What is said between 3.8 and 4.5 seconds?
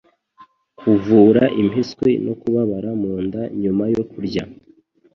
yo kurya.